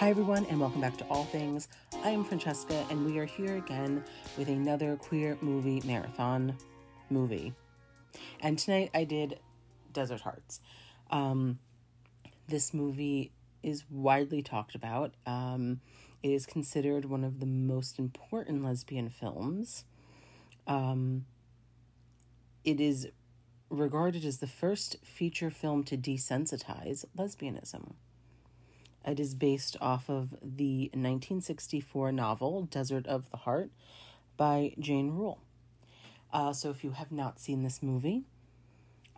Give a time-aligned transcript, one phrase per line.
[0.00, 1.68] Hi, everyone, and welcome back to All Things.
[2.02, 4.02] I am Francesca, and we are here again
[4.38, 6.56] with another queer movie marathon
[7.10, 7.52] movie.
[8.40, 9.40] And tonight I did
[9.92, 10.62] Desert Hearts.
[11.10, 11.58] Um,
[12.48, 13.32] this movie
[13.62, 15.12] is widely talked about.
[15.26, 15.82] Um,
[16.22, 19.84] it is considered one of the most important lesbian films.
[20.66, 21.26] Um,
[22.64, 23.06] it is
[23.68, 27.96] regarded as the first feature film to desensitize lesbianism.
[29.06, 33.70] It is based off of the 1964 novel Desert of the Heart
[34.36, 35.38] by Jane Rule.
[36.32, 38.24] Uh, so if you have not seen this movie,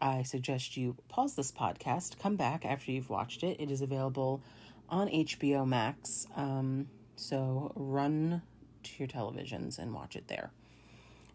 [0.00, 3.60] I suggest you pause this podcast, come back after you've watched it.
[3.60, 4.42] It is available
[4.88, 6.26] on HBO Max.
[6.36, 8.42] Um, so run
[8.82, 10.50] to your televisions and watch it there.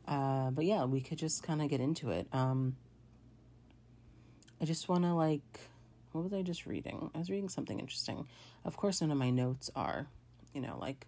[0.07, 2.27] Uh, but yeah, we could just kind of get into it.
[2.31, 2.75] Um,
[4.61, 5.59] I just want to like,
[6.11, 7.11] what was I just reading?
[7.13, 8.27] I was reading something interesting.
[8.66, 10.07] Of course, none of my notes are,
[10.53, 11.05] you know, like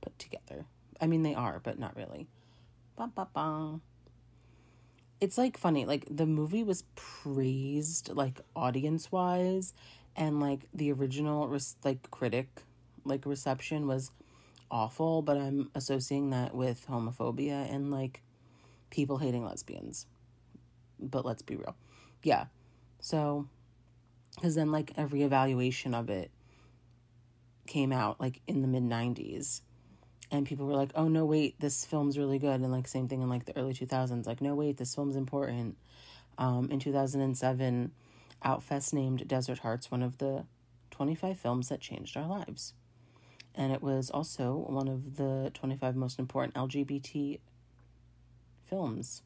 [0.00, 0.66] put together.
[1.00, 2.28] I mean, they are, but not really.
[5.20, 9.72] It's like funny, like the movie was praised, like audience wise,
[10.16, 12.62] and like the original, res- like critic,
[13.04, 14.10] like reception was
[14.70, 18.22] awful, but I'm associating that with homophobia and like
[18.90, 20.06] people hating lesbians.
[20.98, 21.76] But let's be real.
[22.22, 22.46] Yeah.
[23.00, 23.48] So,
[24.34, 26.30] because then like every evaluation of it
[27.66, 29.60] came out like in the mid 90s
[30.30, 32.60] and people were like oh no wait this film's really good.
[32.60, 35.76] And like same thing in like the early 2000s like no wait this film's important.
[36.38, 37.92] Um, in 2007
[38.44, 40.46] outfest named desert hearts one of the
[40.90, 42.74] 25 films that changed our lives.
[43.54, 47.38] And it was also one of the 25 most important lgbt
[48.64, 49.22] films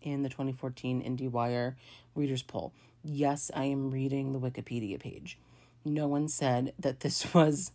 [0.00, 1.74] in the 2014 IndieWire
[2.14, 2.72] readers poll.
[3.08, 5.38] Yes, I am reading the Wikipedia page.
[5.84, 7.70] No one said that this was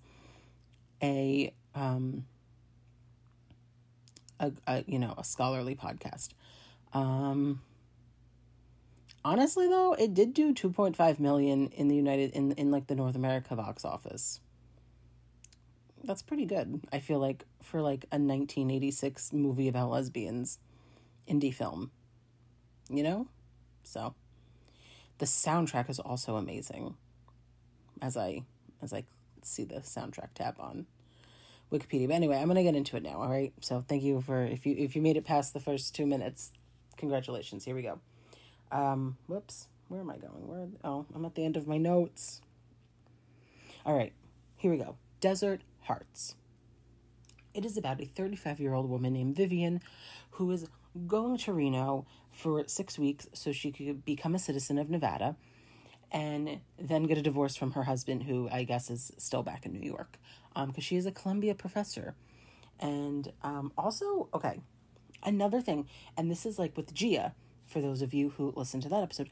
[1.02, 2.26] a um
[4.40, 6.30] a, a you know, a scholarly podcast.
[6.94, 7.62] Um
[9.24, 13.16] honestly though, it did do 2.5 million in the United in in like the North
[13.16, 14.42] America box office.
[16.04, 16.82] That's pretty good.
[16.92, 20.60] I feel like for like a 1986 movie about lesbians
[21.26, 21.92] indie film
[22.90, 23.28] you know?
[23.84, 24.14] So
[25.22, 26.96] the soundtrack is also amazing.
[28.02, 28.42] As I
[28.82, 29.04] as I
[29.44, 30.88] see the soundtrack tab on
[31.72, 32.08] Wikipedia.
[32.08, 33.54] But anyway, I'm gonna get into it now, all right?
[33.62, 36.52] So thank you for if you if you made it past the first two minutes,
[36.98, 37.64] congratulations.
[37.64, 38.00] Here we go.
[38.72, 40.48] Um, whoops, where am I going?
[40.48, 42.42] Where oh, I'm at the end of my notes.
[43.86, 44.14] All right,
[44.58, 44.96] here we go.
[45.20, 46.34] Desert Hearts.
[47.54, 49.82] It is about a 35 year old woman named Vivian
[50.32, 50.68] who is
[51.06, 55.36] going to Reno for six weeks so she could become a citizen of Nevada
[56.12, 59.74] and then get a divorce from her husband, who I guess is still back in
[59.74, 60.18] New York,
[60.54, 62.16] because um, she is a Columbia professor.
[62.80, 64.60] And um, also, okay,
[65.24, 65.88] another thing,
[66.18, 67.34] and this is like with Gia,
[67.66, 69.30] for those of you who listened to that episode,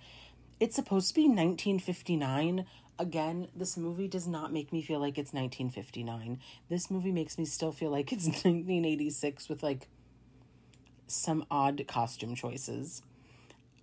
[0.59, 2.65] it's supposed to be 1959.
[2.97, 6.39] Again, this movie does not make me feel like it's 1959.
[6.69, 9.89] This movie makes me still feel like it's 1986 with like
[11.09, 13.01] some odd costume choices.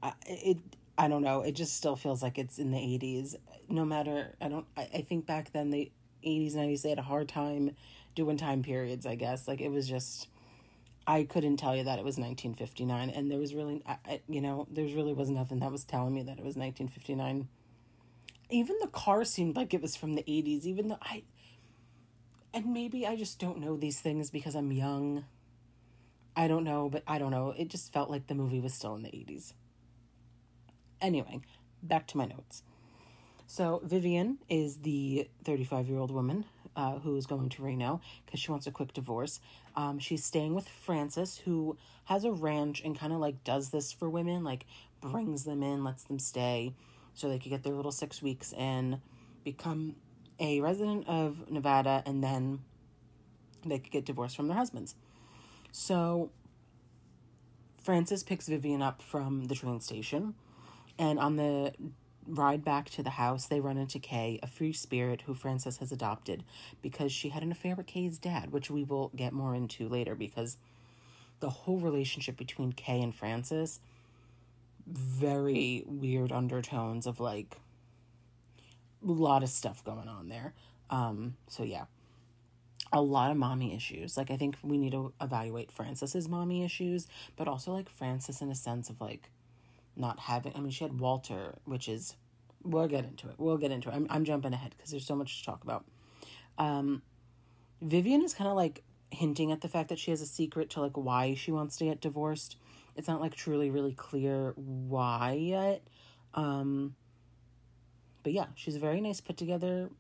[0.03, 0.59] Uh, it
[0.99, 1.43] I don't know.
[1.43, 3.37] It just still feels like it's in the eighties.
[3.69, 5.91] No matter I don't I, I think back then the
[6.23, 7.77] eighties, nineties they had a hard time
[8.15, 9.47] doing time periods, I guess.
[9.47, 10.29] Like it was just
[11.07, 14.67] I couldn't tell you that it was 1959 and there was really I, you know,
[14.71, 17.49] there really was nothing that was telling me that it was 1959.
[18.49, 21.25] Even the car seemed like it was from the 80s even though I
[22.55, 25.25] and maybe I just don't know these things because I'm young
[26.37, 27.55] I don't know, but I don't know.
[27.57, 29.55] It just felt like the movie was still in the 80s.
[31.01, 31.41] Anyway,
[31.83, 32.63] back to my notes.
[33.47, 36.45] So, Vivian is the 35 year old woman
[36.77, 39.41] uh, who is going to Reno because she wants a quick divorce.
[39.75, 43.93] Um, she's staying with Francis, who has a ranch and kind of like does this
[43.93, 44.67] for women, like
[45.01, 46.75] brings them in, lets them stay
[47.15, 49.01] so they could get their little six weeks and
[49.43, 49.97] become
[50.39, 52.61] a resident of Nevada and then
[53.65, 54.95] they could get divorced from their husbands.
[55.79, 56.31] So
[57.83, 60.35] Francis picks Vivian up from the train station,
[60.99, 61.75] and on the
[62.27, 65.93] ride back to the house, they run into Kay, a free spirit who Francis has
[65.93, 66.45] adopted
[66.81, 70.15] because she had an affair with Kay's dad, which we will get more into later
[70.15, 70.57] because
[71.41, 73.79] the whole relationship between Kay and Francis
[74.87, 77.59] very weird undertones of like
[79.07, 80.55] a lot of stuff going on there.
[80.89, 81.85] Um so yeah
[82.93, 84.17] a lot of mommy issues.
[84.17, 87.07] Like I think we need to evaluate Frances's mommy issues,
[87.37, 89.31] but also like Francis in a sense of like
[89.97, 92.17] not having I mean she had Walter, which is
[92.63, 93.35] we'll get into it.
[93.39, 93.95] We'll get into it.
[93.95, 95.85] I'm I'm jumping ahead because there's so much to talk about.
[96.59, 97.03] Um,
[97.83, 100.81] Vivian is kind of like hinting at the fact that she has a secret to
[100.81, 102.57] like why she wants to get divorced.
[102.97, 105.87] It's not like truly really clear why yet.
[106.35, 106.95] Um,
[108.23, 109.91] but yeah, she's a very nice put together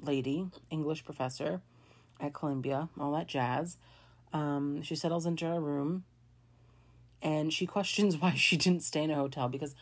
[0.00, 1.60] lady, English professor
[2.20, 3.76] at Columbia, all that jazz.
[4.32, 6.04] Um, she settles into her room
[7.22, 9.74] and she questions why she didn't stay in a hotel because,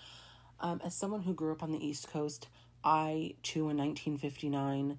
[0.61, 2.49] um, as someone who grew up on the East Coast,
[2.85, 4.99] I too in 1959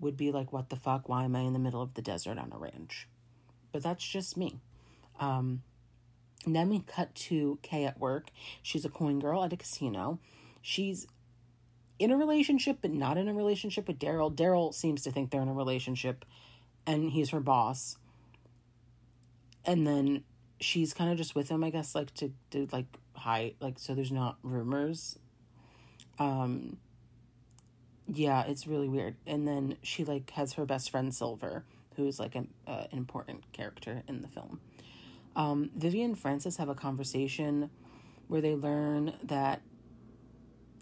[0.00, 1.08] would be like, what the fuck?
[1.08, 3.08] Why am I in the middle of the desert on a ranch?
[3.72, 4.60] But that's just me.
[5.18, 5.62] Um,
[6.46, 8.30] then we cut to Kay at work.
[8.62, 10.18] She's a coin girl at a casino.
[10.62, 11.06] She's
[11.98, 14.34] in a relationship, but not in a relationship with Daryl.
[14.34, 16.24] Daryl seems to think they're in a relationship,
[16.88, 17.98] and he's her boss.
[19.64, 20.24] And then
[20.58, 23.94] she's kind of just with him, I guess, like to do like hide, like so
[23.94, 25.18] there's not rumors.
[26.18, 26.78] Um.
[28.10, 29.16] Yeah, it's really weird.
[29.26, 31.64] And then she like has her best friend Silver,
[31.94, 34.60] who's like an uh, an important character in the film.
[35.36, 37.70] Um, Vivian and Francis have a conversation
[38.28, 39.60] where they learn that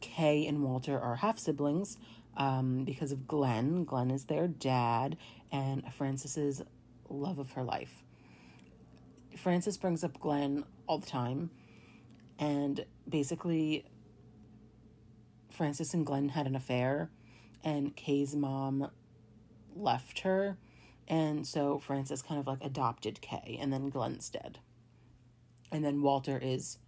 [0.00, 1.98] Kay and Walter are half siblings
[2.36, 3.84] um, because of Glenn.
[3.84, 5.16] Glenn is their dad
[5.50, 6.62] and Francis's
[7.08, 8.02] love of her life.
[9.36, 11.50] Francis brings up Glenn all the time,
[12.38, 13.86] and basically,
[15.50, 17.10] Francis and Glenn had an affair,
[17.62, 18.90] and Kay's mom
[19.74, 20.56] left her,
[21.06, 24.58] and so Francis kind of like adopted Kay, and then Glenn's dead.
[25.70, 26.78] And then Walter is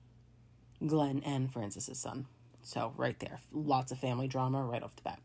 [0.86, 2.26] Glenn and Francis's son.
[2.62, 5.20] So, right there, lots of family drama right off the bat.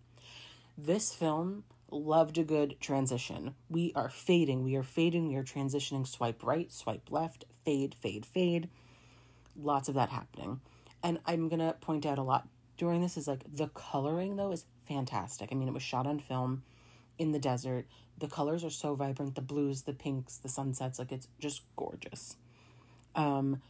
[0.77, 3.55] This film loved a good transition.
[3.69, 8.25] We are fading, we are fading, we are transitioning swipe right, swipe left, fade, fade,
[8.25, 8.69] fade.
[9.55, 10.61] Lots of that happening.
[11.03, 12.47] And I'm going to point out a lot
[12.77, 15.49] during this is like the coloring though is fantastic.
[15.51, 16.63] I mean, it was shot on film
[17.17, 17.85] in the desert.
[18.17, 22.37] The colors are so vibrant, the blues, the pinks, the sunsets, like it's just gorgeous.
[23.15, 23.61] Um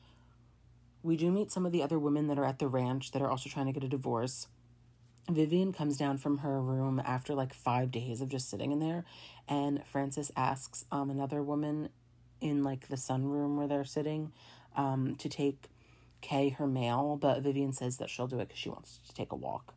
[1.01, 3.29] we do meet some of the other women that are at the ranch that are
[3.29, 4.47] also trying to get a divorce.
[5.29, 9.05] Vivian comes down from her room after like five days of just sitting in there,
[9.47, 11.89] and Francis asks um, another woman
[12.41, 14.31] in like the sunroom where they're sitting
[14.75, 15.69] um, to take
[16.21, 19.31] Kay her mail, but Vivian says that she'll do it because she wants to take
[19.31, 19.73] a walk.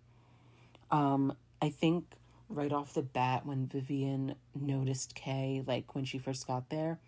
[0.91, 2.05] Um, I think
[2.49, 6.99] right off the bat when Vivian noticed Kay, like when she first got there,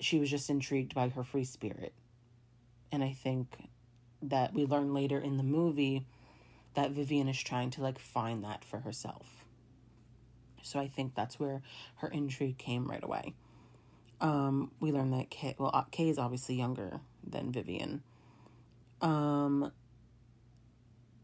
[0.00, 1.94] she was just intrigued by her free spirit.
[2.90, 3.56] And I think
[4.22, 6.06] that we learn later in the movie
[6.74, 9.44] that Vivian is trying to like find that for herself.
[10.62, 11.62] So I think that's where
[11.96, 13.34] her intrigue came right away.
[14.20, 18.02] Um, we learn that Kay, well, uh, Kay is obviously younger than Vivian.
[19.00, 19.72] Um,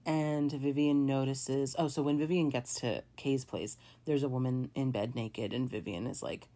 [0.05, 4.91] and Vivian notices, oh, so when Vivian gets to Kay's place, there's a woman in
[4.91, 6.49] bed naked, and Vivian is like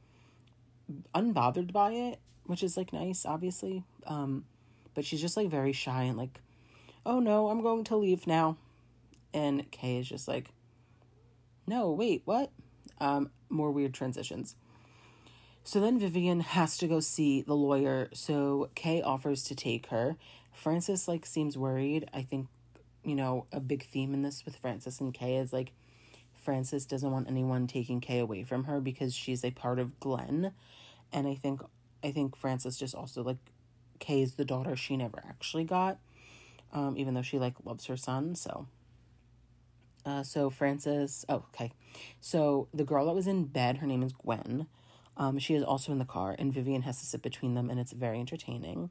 [1.15, 3.85] unbothered by it, which is like nice, obviously.
[4.06, 4.44] Um,
[4.94, 6.41] but she's just like very shy and like,
[7.06, 8.56] oh no, I'm going to leave now.
[9.34, 10.50] And Kay is just like,
[11.67, 12.50] no, wait, what?
[13.00, 14.56] Um, more weird transitions.
[15.64, 18.08] So then Vivian has to go see the lawyer.
[18.12, 20.17] So Kay offers to take her.
[20.52, 22.08] Francis like seems worried.
[22.12, 22.49] I think,
[23.05, 25.73] you know, a big theme in this with Francis and Kay is like
[26.34, 30.53] Francis doesn't want anyone taking Kay away from her because she's a part of Glenn.
[31.12, 31.60] And I think
[32.03, 33.36] I think Francis just also like
[34.01, 35.98] Kay's the daughter she never actually got,
[36.72, 38.34] um, even though she like loves her son.
[38.34, 38.67] So,
[40.05, 41.25] uh, so Francis.
[41.29, 41.73] Oh, okay.
[42.21, 44.67] So the girl that was in bed, her name is Gwen.
[45.17, 47.79] Um, she is also in the car, and Vivian has to sit between them, and
[47.79, 48.91] it's very entertaining.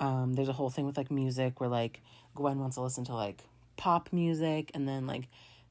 [0.00, 2.00] Um, there's a whole thing with like music where like
[2.34, 3.42] Gwen wants to listen to like
[3.76, 5.28] pop music, and then like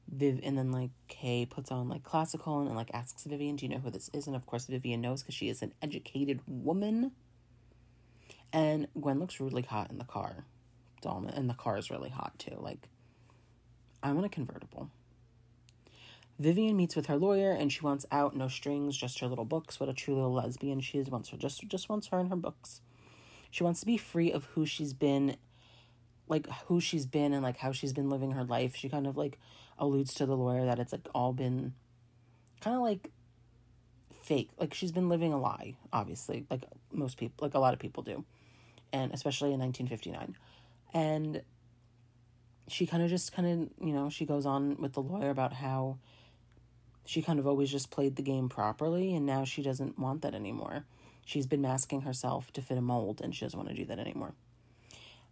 [0.08, 3.66] Viv, and then like Kay puts on like classical and, and like asks Vivian, "Do
[3.66, 6.40] you know who this is?" And of course, Vivian knows because she is an educated
[6.46, 7.12] woman.
[8.52, 10.44] And Gwen looks really hot in the car.
[11.04, 12.56] And the car is really hot too.
[12.60, 12.88] Like,
[14.02, 14.90] I'm in a convertible.
[16.38, 19.78] Vivian meets with her lawyer and she wants out, no strings, just her little books.
[19.78, 21.08] What a true little lesbian she is.
[21.08, 22.80] Wants her just just wants her and her books.
[23.50, 25.36] She wants to be free of who she's been,
[26.26, 28.74] like who she's been and like how she's been living her life.
[28.74, 29.38] She kind of like
[29.78, 31.74] alludes to the lawyer that it's like all been
[32.60, 33.10] kind of like
[34.22, 34.50] fake.
[34.58, 38.02] Like she's been living a lie, obviously, like most people, like a lot of people
[38.02, 38.24] do
[38.92, 40.36] and especially in 1959.
[40.94, 41.42] And
[42.68, 45.52] she kind of just kind of, you know, she goes on with the lawyer about
[45.52, 45.98] how
[47.04, 50.34] she kind of always just played the game properly and now she doesn't want that
[50.34, 50.84] anymore.
[51.24, 53.98] She's been masking herself to fit a mold and she doesn't want to do that
[53.98, 54.34] anymore.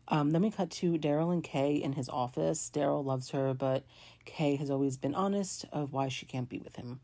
[0.09, 2.71] Um, then we cut to Daryl and Kay in his office.
[2.73, 3.85] Daryl loves her, but
[4.25, 6.99] Kay has always been honest of why she can't be with him.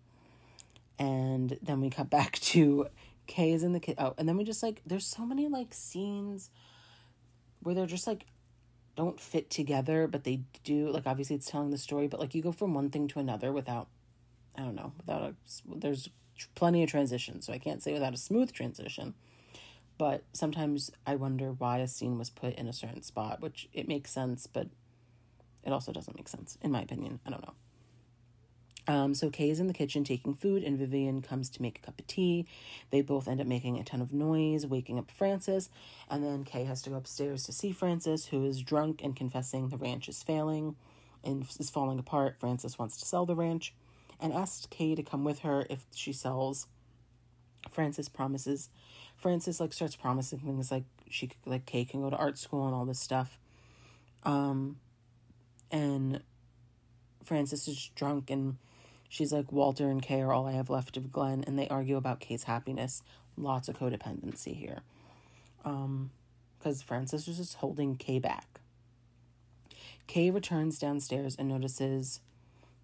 [0.99, 2.89] And then we cut back to
[3.27, 3.95] Kay is in the.
[3.99, 6.51] Oh, and then we just like, there's so many like scenes
[7.61, 8.27] where they're just like,
[8.97, 10.91] don't fit together, but they do.
[10.91, 13.53] Like, obviously, it's telling the story, but like, you go from one thing to another
[13.53, 13.89] without,
[14.57, 15.35] I don't know, without a,
[15.67, 16.09] there's
[16.55, 17.41] plenty of transition.
[17.41, 19.15] So I can't say without a smooth transition.
[19.99, 23.89] But sometimes I wonder why a scene was put in a certain spot, which it
[23.89, 24.69] makes sense, but
[25.65, 27.21] it also doesn't make sense, in my opinion.
[27.27, 27.55] I don't know.
[28.89, 31.87] Um, so Kay is in the kitchen taking food, and Vivian comes to make a
[31.87, 32.47] cup of tea.
[32.91, 35.71] They both end up making a ton of noise, waking up Francis,
[36.09, 39.69] and then Kay has to go upstairs to see Francis, who is drunk and confessing
[39.69, 40.77] the ranch is failing
[41.25, 42.37] and is falling apart.
[42.39, 43.75] Francis wants to sell the ranch
[44.21, 46.69] and asks Kay to come with her if she sells.
[47.71, 48.71] Francis promises.
[49.17, 52.75] Francis like starts promising things like she like Kay can go to art school and
[52.75, 53.39] all this stuff.
[54.23, 54.77] Um,
[55.71, 56.23] and
[57.25, 58.57] Francis is drunk and
[59.09, 61.97] she's like Walter and Kay are all I have left of Glenn, and they argue
[61.97, 63.03] about Kay's happiness.
[63.37, 64.81] Lots of codependency here.
[65.65, 66.11] Um,
[66.59, 68.61] because Francis is just holding Kay back.
[70.07, 72.21] Kay returns downstairs and notices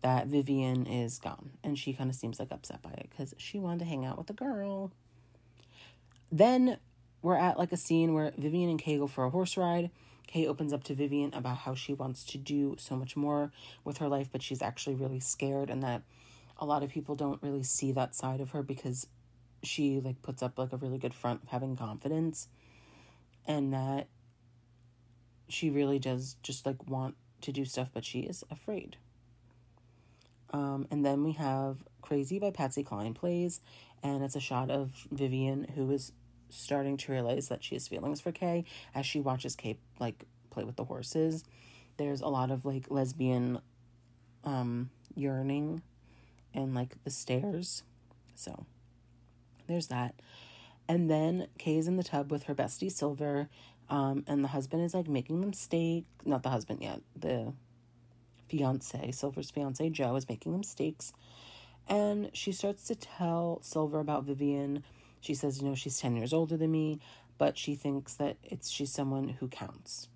[0.03, 3.59] that Vivian is gone, and she kind of seems like upset by it because she
[3.59, 4.93] wanted to hang out with the girl.
[6.31, 6.79] Then
[7.23, 9.91] we're at like a scene where Vivian and Kay go for a horse ride.
[10.33, 13.53] Kay opens up to Vivian about how she wants to do so much more
[13.85, 16.03] with her life, but she's actually really scared, and that
[16.59, 19.07] a lot of people don't really see that side of her because
[19.63, 22.49] she like puts up like a really good front of having confidence,
[23.47, 24.09] and that
[25.49, 28.97] she really does just like want to do stuff, but she is afraid.
[30.51, 33.61] Um, and then we have Crazy by Patsy Cline plays,
[34.03, 36.13] and it's a shot of Vivian who is
[36.53, 40.65] starting to realize that she has feelings for Kay as she watches Kay like play
[40.65, 41.45] with the horses.
[41.97, 43.61] There's a lot of like lesbian
[44.45, 45.83] um yearning
[46.55, 47.83] and like the stairs.
[48.35, 48.67] So
[49.67, 50.15] there's that.
[50.89, 53.49] And then Kay is in the tub with her bestie Silver.
[53.89, 56.05] Um, and the husband is like making them steak.
[56.25, 57.01] Not the husband yet.
[57.17, 57.53] The
[58.49, 61.13] fiance, Silver's fiance Joe, is making them steaks.
[61.89, 64.85] And she starts to tell Silver about Vivian.
[65.23, 67.01] She says, you know, she's 10 years older than me,
[67.39, 70.09] but she thinks that it's she's someone who counts.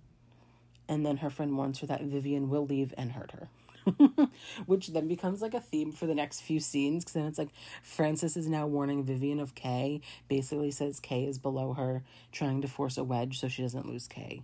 [0.89, 3.49] And then her friend warns her that Vivian will leave and hurt her.
[4.67, 7.51] Which then becomes like a theme for the next few scenes because then it's like
[7.83, 12.69] Francis is now warning Vivian of Kay, basically says Kay is below her, trying to
[12.69, 14.43] force a wedge so she doesn't lose Kay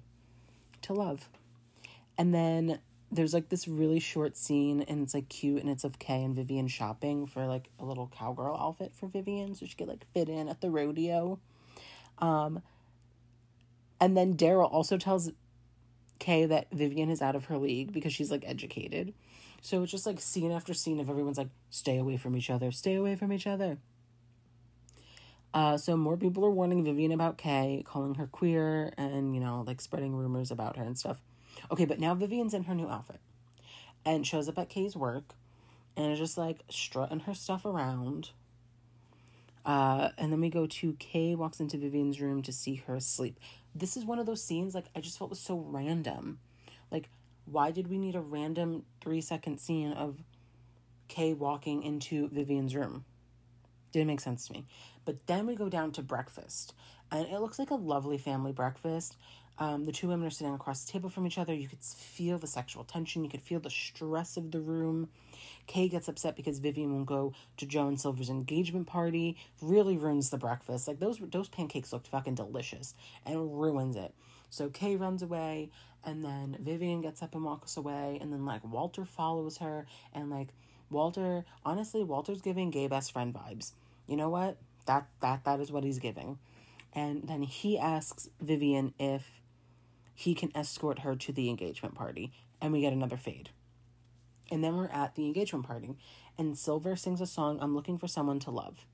[0.83, 1.29] to love.
[2.17, 2.79] And then
[3.13, 6.35] there's like this really short scene and it's like cute and it's of Kay and
[6.35, 10.31] Vivian shopping for like a little cowgirl outfit for Vivian so she could like fit
[10.31, 11.39] in at the rodeo.
[12.19, 12.63] Um
[14.01, 15.31] and then Daryl also tells
[16.19, 19.13] Kay that Vivian is out of her league because she's like educated.
[19.61, 22.73] So it's just like scene after scene of everyone's like, stay away from each other,
[22.73, 23.79] stay away from each other.
[25.55, 29.63] Uh, so more people are warning Vivian about Kay, calling her queer, and you know,
[29.67, 31.21] like spreading rumors about her and stuff.
[31.71, 33.21] Okay, but now Vivian's in her new outfit
[34.05, 35.35] and shows up at Kay's work
[35.97, 38.31] and is just like strutting her stuff around.
[39.65, 43.39] Uh, and then we go to Kay walks into Vivian's room to see her asleep.
[43.75, 46.41] This is one of those scenes like I just felt was so random.
[46.91, 47.09] Like,
[47.45, 50.23] why did we need a random three second scene of
[51.09, 53.05] Kay walking into Vivian's room?
[53.93, 54.67] Didn't make sense to me.
[55.05, 56.75] But then we go down to breakfast,
[57.11, 59.17] and it looks like a lovely family breakfast.
[59.59, 61.55] Um, the two women are sitting across the table from each other.
[61.55, 63.23] You could feel the sexual tension.
[63.23, 65.09] You could feel the stress of the room.
[65.67, 69.37] Kay gets upset because Vivian won't go to Joe and Silver's engagement party.
[69.61, 70.89] Really ruins the breakfast.
[70.89, 72.95] Like those those pancakes looked fucking delicious
[73.25, 74.15] and ruins it.
[74.51, 75.71] So Kay runs away,
[76.05, 80.31] and then Vivian gets up and walks away, and then like Walter follows her, and
[80.31, 80.49] like
[80.91, 83.73] Walter, honestly, Walter's giving gay best friend vibes.
[84.07, 84.57] You know what?
[84.87, 86.39] That that that is what he's giving.
[86.95, 89.42] And then he asks Vivian if
[90.15, 93.51] he can escort her to the engagement party, and we get another fade.
[94.51, 95.97] And then we're at the engagement party,
[96.39, 98.85] and Silver sings a song, I'm looking for someone to love.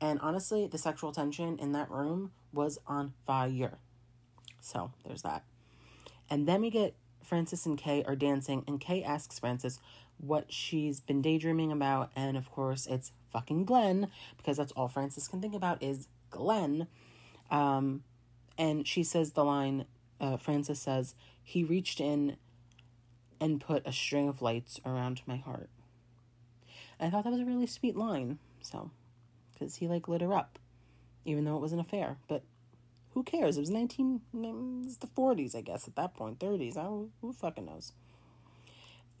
[0.00, 3.78] And honestly, the sexual tension in that room was on fire.
[4.60, 5.44] So there's that.
[6.30, 9.78] And then we get Francis and Kay are dancing, and Kay asks Francis
[10.18, 15.28] what she's been daydreaming about, and of course, it's fucking Glenn, because that's all Francis
[15.28, 16.86] can think about is Glenn.
[17.50, 18.04] Um,
[18.56, 19.86] and she says the line,
[20.24, 22.36] uh, Francis says, he reached in
[23.40, 25.68] and put a string of lights around my heart.
[26.98, 28.38] And I thought that was a really sweet line.
[28.62, 28.90] So,
[29.52, 30.58] because he like lit her up,
[31.26, 32.16] even though it was an affair.
[32.26, 32.42] But
[33.10, 33.58] who cares?
[33.58, 34.54] It was 19, it
[34.84, 36.78] was the 40s, I guess, at that point, 30s.
[36.78, 36.84] I,
[37.20, 37.92] who fucking knows?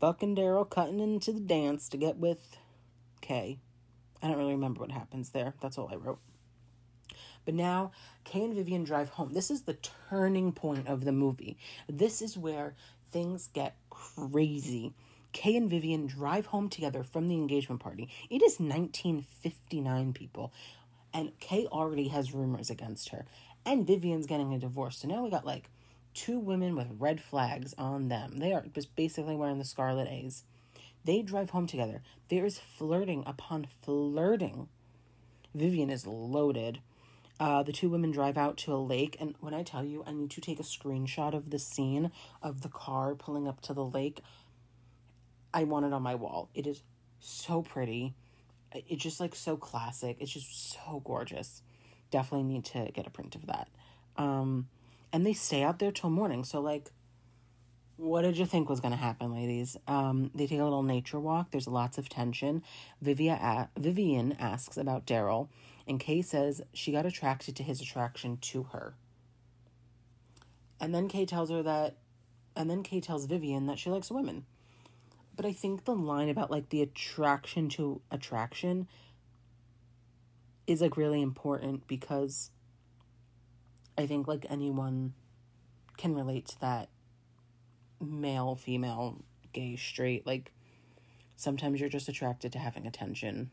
[0.00, 2.56] Fucking Daryl cutting into the dance to get with
[3.20, 3.58] Kay.
[4.22, 5.54] I don't really remember what happens there.
[5.60, 6.20] That's all I wrote.
[7.44, 7.92] But now
[8.24, 9.32] Kay and Vivian drive home.
[9.32, 11.56] This is the turning point of the movie.
[11.88, 12.74] This is where
[13.10, 14.92] things get crazy.
[15.32, 18.08] Kay and Vivian drive home together from the engagement party.
[18.30, 20.52] It is 1959, people.
[21.12, 23.26] And Kay already has rumors against her.
[23.66, 24.98] And Vivian's getting a divorce.
[24.98, 25.70] So now we got like
[26.14, 28.38] two women with red flags on them.
[28.38, 30.44] They are just basically wearing the scarlet A's.
[31.04, 32.02] They drive home together.
[32.28, 34.68] There is flirting upon flirting.
[35.54, 36.80] Vivian is loaded.
[37.40, 40.12] Uh, the two women drive out to a lake, and when I tell you, I
[40.12, 42.12] need to take a screenshot of the scene
[42.42, 44.20] of the car pulling up to the lake.
[45.52, 46.48] I want it on my wall.
[46.54, 46.82] It is
[47.18, 48.14] so pretty.
[48.72, 50.16] It's just like so classic.
[50.20, 51.62] It's just so gorgeous.
[52.10, 53.68] Definitely need to get a print of that.
[54.16, 54.68] Um,
[55.12, 56.44] and they stay out there till morning.
[56.44, 56.90] So like,
[57.96, 59.76] what did you think was going to happen, ladies?
[59.86, 61.52] Um, they take a little nature walk.
[61.52, 62.62] There's lots of tension.
[63.00, 65.48] Vivia, Vivian asks about Daryl
[65.86, 68.94] and Kay says she got attracted to his attraction to her.
[70.80, 71.96] And then Kay tells her that,
[72.56, 74.44] and then Kay tells Vivian that she likes women.
[75.36, 78.86] But I think the line about like the attraction to attraction
[80.66, 82.50] is like really important because
[83.98, 85.14] I think like anyone
[85.96, 86.88] can relate to that
[88.00, 89.22] male, female,
[89.52, 90.26] gay, straight.
[90.26, 90.52] Like
[91.36, 93.50] sometimes you're just attracted to having attention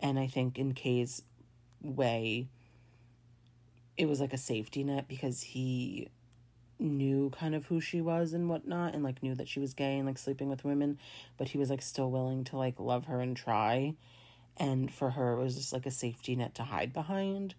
[0.00, 1.22] and I think in Kay's
[1.80, 2.48] way,
[3.96, 6.08] it was like a safety net because he
[6.78, 9.96] knew kind of who she was and whatnot and like knew that she was gay
[9.96, 10.98] and like sleeping with women
[11.38, 13.94] but he was like still willing to like love her and try.
[14.58, 17.54] And for her it was just like a safety net to hide behind.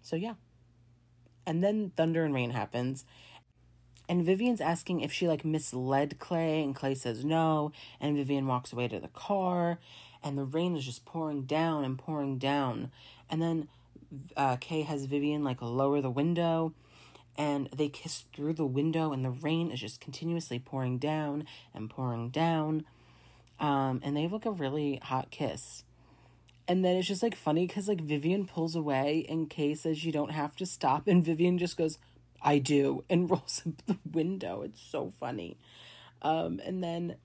[0.00, 0.34] So yeah.
[1.46, 3.04] And then thunder and rain happens.
[4.08, 7.72] And Vivian's asking if she like misled Kay and Kay says no.
[8.00, 9.78] And Vivian walks away to the car
[10.22, 12.90] and the rain is just pouring down and pouring down.
[13.30, 13.68] And then
[14.36, 16.74] uh, Kay has Vivian like lower the window
[17.36, 21.88] and they kiss through the window and the rain is just continuously pouring down and
[21.88, 22.84] pouring down.
[23.58, 25.84] Um, and they have like a really hot kiss.
[26.68, 30.12] And then it's just like funny because like Vivian pulls away and Kay says you
[30.12, 31.98] don't have to stop and Vivian just goes,
[32.42, 34.62] I do, and rolls up the window.
[34.62, 35.58] It's so funny.
[36.20, 37.16] Um, and then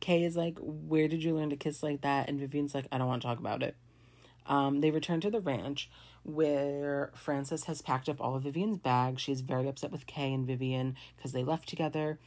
[0.00, 2.28] Kay is like, Where did you learn to kiss like that?
[2.28, 3.76] And Vivian's like, I don't want to talk about it.
[4.46, 5.90] Um, they return to the ranch
[6.22, 9.22] where Frances has packed up all of Vivian's bags.
[9.22, 12.18] She's very upset with Kay and Vivian because they left together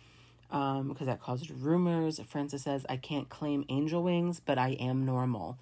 [0.51, 2.19] um, because that caused rumors.
[2.27, 5.57] Frances says, I can't claim angel wings, but I am normal.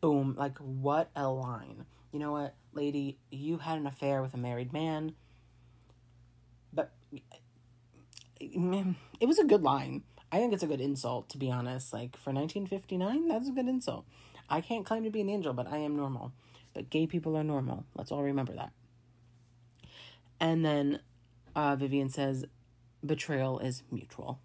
[0.00, 0.34] Boom.
[0.38, 1.86] Like, what a line.
[2.12, 3.18] You know what, lady?
[3.30, 5.14] You had an affair with a married man.
[6.72, 6.92] But
[8.40, 10.04] it was a good line.
[10.32, 11.92] I think it's a good insult, to be honest.
[11.92, 14.04] Like, for 1959, that's a good insult.
[14.48, 16.32] I can't claim to be an angel, but I am normal.
[16.74, 17.84] But gay people are normal.
[17.94, 18.72] Let's all remember that.
[20.38, 21.00] And then
[21.54, 22.44] uh, Vivian says,
[23.04, 24.40] betrayal is mutual.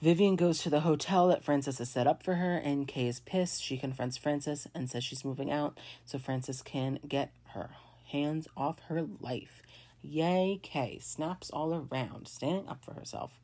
[0.00, 3.20] Vivian goes to the hotel that Frances has set up for her, and Kay is
[3.20, 3.62] pissed.
[3.62, 7.70] She confronts Frances and says she's moving out so Frances can get her
[8.10, 9.62] hands off her life.
[10.02, 13.38] Yay, Kay snaps all around, standing up for herself.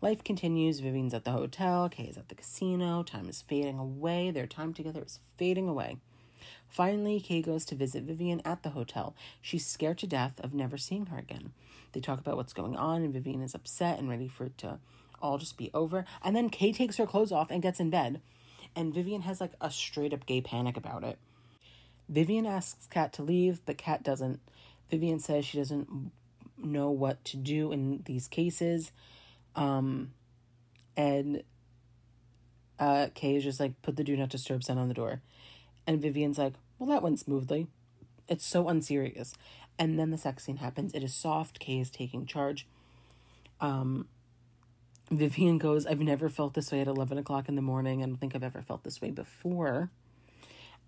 [0.00, 0.80] Life continues.
[0.80, 1.88] Vivian's at the hotel.
[1.88, 3.02] Kay is at the casino.
[3.02, 4.30] Time is fading away.
[4.30, 5.98] Their time together is fading away.
[6.68, 9.14] Finally, Kay goes to visit Vivian at the hotel.
[9.40, 11.52] She's scared to death of never seeing her again.
[11.92, 14.78] They talk about what's going on, and Vivian is upset and ready for it to
[15.20, 16.04] all just be over.
[16.22, 18.20] And then Kay takes her clothes off and gets in bed.
[18.76, 21.18] And Vivian has like a straight up gay panic about it.
[22.08, 24.40] Vivian asks Kay to leave, but Kay doesn't.
[24.90, 26.12] Vivian says she doesn't
[26.56, 28.92] know what to do in these cases.
[29.56, 30.12] Um,
[30.96, 31.42] and
[32.78, 35.20] uh, Kay is just like, put the do not disturb sign on the door.
[35.86, 37.66] And Vivian's like, well, that went smoothly.
[38.28, 39.34] It's so unserious.
[39.78, 40.92] And then the sex scene happens.
[40.94, 41.58] It is soft.
[41.58, 42.66] Kay is taking charge.
[43.60, 44.08] Um,
[45.10, 48.02] Vivian goes, I've never felt this way at 11 o'clock in the morning.
[48.02, 49.90] I don't think I've ever felt this way before.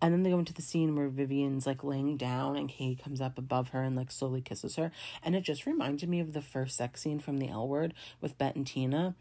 [0.02, 3.20] And then they go into the scene where Vivian's like laying down and Kay comes
[3.20, 4.90] up above her and like slowly kisses her.
[5.22, 8.36] And it just reminded me of the first sex scene from the L word with
[8.36, 9.14] Bette and Tina.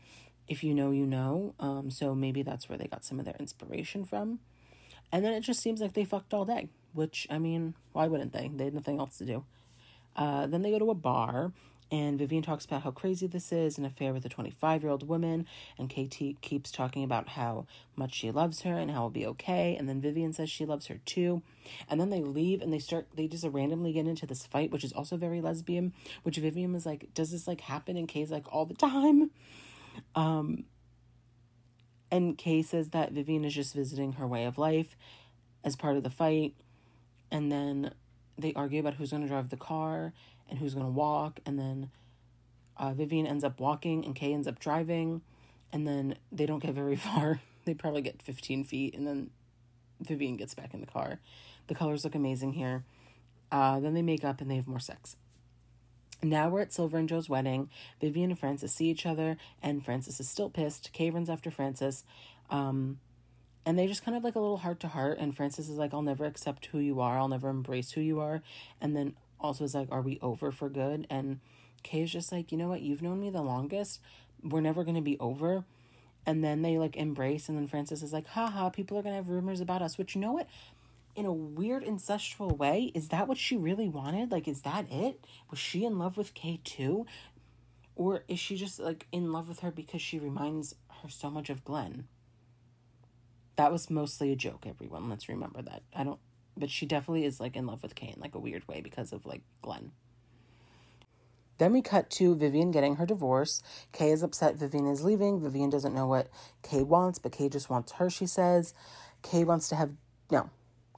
[0.48, 1.54] If you know, you know.
[1.60, 4.40] Um, so maybe that's where they got some of their inspiration from.
[5.12, 8.34] And then it just seems like they fucked all day, which, I mean, why wouldn't
[8.34, 8.50] they?
[8.52, 9.46] They had nothing else to do.
[10.16, 11.52] Uh, then they go to a bar
[11.92, 15.08] and Vivian talks about how crazy this is an affair with a 25 year old
[15.08, 15.46] woman.
[15.78, 17.66] And KT keeps talking about how
[17.98, 19.76] much she loves her and how it'll be okay.
[19.76, 21.42] And then Vivian says she loves her too.
[21.90, 24.86] And then they leave and they start, they just randomly get into this fight, which
[24.86, 28.52] is also very lesbian, which Vivian was like, does this like happen in Kay's like
[28.54, 29.32] all the time?
[30.16, 30.64] Um,
[32.10, 34.96] And Kay says that Vivian is just visiting her way of life
[35.64, 36.56] as part of the fight.
[37.30, 37.94] And then
[38.38, 40.14] they argue about who's going to drive the car
[40.52, 41.40] and who's going to walk.
[41.46, 41.90] And then
[42.78, 45.22] uh, Vivian ends up walking and Kay ends up driving.
[45.74, 47.42] And then they don't get very far.
[47.66, 48.94] they probably get 15 feet.
[48.94, 49.32] And then
[50.00, 51.20] Vivian gets back in the car.
[51.68, 52.84] The colors look amazing here.
[53.52, 55.16] Uh, then they make up and they have more sex.
[56.24, 57.70] Now we're at Silver and Joe's wedding.
[58.00, 60.92] Vivian and Francis see each other, and Francis is still pissed.
[60.94, 62.04] Kay runs after Francis.
[62.52, 63.00] Um,
[63.66, 65.18] and they just kind of like a little heart to heart.
[65.20, 67.18] And Francis is like, I'll never accept who you are.
[67.18, 68.42] I'll never embrace who you are.
[68.80, 71.08] And then also is like, Are we over for good?
[71.10, 71.40] And
[71.84, 72.82] Kay is just like, You know what?
[72.82, 74.00] You've known me the longest.
[74.44, 75.66] We're never going to be over.
[76.26, 77.50] And then they like embrace.
[77.50, 79.98] And then Francis is like, Haha, people are going to have rumors about us.
[79.98, 80.48] Which, you know what?
[81.16, 82.92] in a weird incestual way.
[82.94, 84.32] Is that what she really wanted?
[84.32, 85.26] Like, is that it?
[85.50, 87.06] Was she in love with Kay too?
[87.96, 91.50] Or is she just like in love with her because she reminds her so much
[91.50, 92.08] of Glenn?
[93.58, 95.10] That was mostly a joke, everyone.
[95.10, 95.84] Let's remember that.
[95.96, 96.20] I don't,
[96.58, 99.26] but she definitely is like in love with Kane, like a weird way because of
[99.26, 99.92] like Glenn.
[101.62, 103.62] Then we cut to Vivian getting her divorce.
[103.92, 105.40] Kay is upset Vivian is leaving.
[105.40, 106.28] Vivian doesn't know what
[106.64, 108.74] Kay wants, but Kay just wants her, she says.
[109.22, 109.92] Kay wants to have,
[110.32, 110.50] no,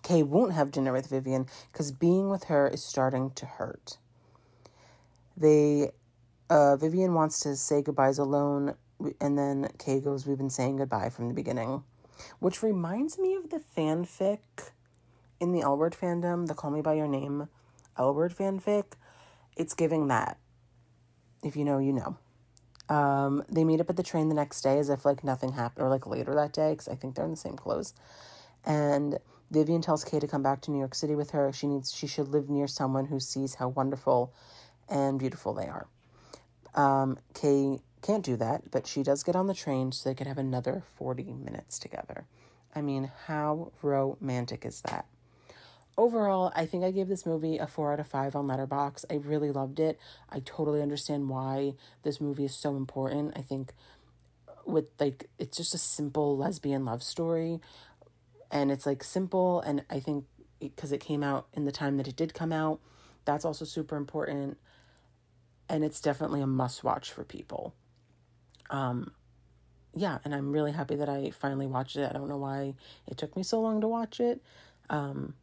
[0.04, 3.98] Kay won't have dinner with Vivian because being with her is starting to hurt.
[5.36, 5.92] They,
[6.50, 8.76] uh, Vivian wants to say goodbyes alone,
[9.20, 11.84] and then Kay goes, We've been saying goodbye from the beginning.
[12.40, 14.40] Which reminds me of the fanfic
[15.44, 17.50] in the L Word fandom, the Call Me By Your Name
[17.98, 18.94] L Word fanfic.
[19.58, 20.38] It's giving that.
[21.44, 22.18] If you know, you know.
[22.90, 25.86] Um, they meet up at the train the next day as if like nothing happened,
[25.86, 27.94] or like later that day, because I think they're in the same clothes.
[28.66, 29.20] And
[29.52, 31.52] Vivian tells Kay to come back to New York City with her.
[31.52, 34.34] She needs she should live near someone who sees how wonderful
[34.88, 35.88] and beautiful they are.
[36.74, 40.28] Um, Kay can't do that, but she does get on the train so they could
[40.28, 42.26] have another 40 minutes together.
[42.74, 45.06] I mean, how romantic is that?
[45.96, 49.06] Overall, I think I gave this movie a 4 out of 5 on Letterboxd.
[49.12, 50.00] I really loved it.
[50.30, 53.34] I totally understand why this movie is so important.
[53.36, 53.74] I think
[54.66, 57.60] with like it's just a simple lesbian love story
[58.52, 60.26] and it's like simple and i think
[60.60, 62.80] because it, came out in the time that it did come out
[63.26, 64.58] that's also super important
[65.68, 67.74] and it's definitely a must watch for people
[68.70, 69.12] um
[69.94, 72.74] yeah and i'm really happy that i finally watched it i don't know why
[73.08, 74.42] it took me so long to watch it
[74.90, 75.34] um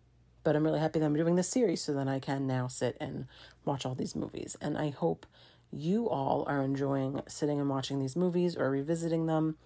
[0.45, 2.97] but i'm really happy that i'm doing this series so that i can now sit
[3.01, 3.27] and
[3.65, 5.27] watch all these movies and i hope
[5.73, 9.57] you all are enjoying sitting and watching these movies or revisiting them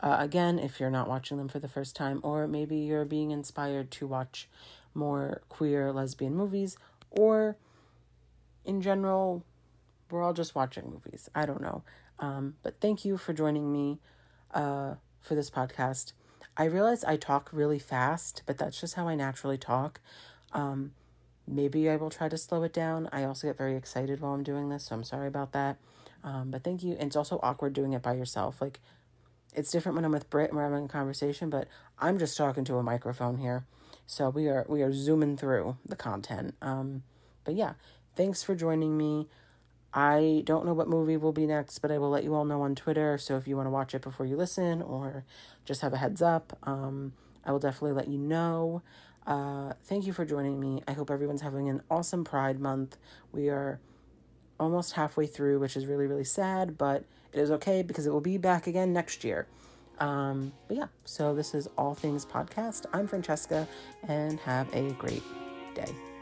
[0.00, 3.30] uh, again, if you're not watching them for the first time, or maybe you're being
[3.30, 4.48] inspired to watch
[4.92, 6.76] more queer lesbian movies,
[7.10, 7.56] or
[8.66, 9.42] in general,
[10.10, 11.30] we're all just watching movies.
[11.34, 11.82] I don't know.
[12.18, 13.98] Um, but thank you for joining me
[14.52, 16.12] uh, for this podcast.
[16.56, 20.00] I realize I talk really fast, but that's just how I naturally talk.
[20.52, 20.92] Um,
[21.46, 23.08] maybe I will try to slow it down.
[23.12, 25.78] I also get very excited while I'm doing this, so I'm sorry about that.
[26.22, 26.92] Um, but thank you.
[26.92, 28.60] And it's also awkward doing it by yourself.
[28.60, 28.80] Like,
[29.54, 32.64] it's different when I'm with Britt and we're having a conversation, but I'm just talking
[32.64, 33.64] to a microphone here.
[34.06, 36.54] So we are we are zooming through the content.
[36.60, 37.04] Um,
[37.44, 37.74] but yeah,
[38.16, 39.28] thanks for joining me.
[39.94, 42.62] I don't know what movie will be next, but I will let you all know
[42.62, 43.16] on Twitter.
[43.16, 45.24] So if you want to watch it before you listen or
[45.64, 47.12] just have a heads up, um,
[47.44, 48.82] I will definitely let you know.
[49.24, 50.82] Uh, thank you for joining me.
[50.88, 52.96] I hope everyone's having an awesome Pride Month.
[53.30, 53.78] We are
[54.58, 58.20] almost halfway through, which is really, really sad, but it is okay because it will
[58.20, 59.46] be back again next year.
[60.00, 62.86] Um, but yeah, so this is All Things Podcast.
[62.92, 63.68] I'm Francesca,
[64.08, 65.22] and have a great
[65.74, 66.13] day.